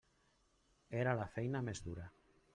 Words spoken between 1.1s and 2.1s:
la feina més dura.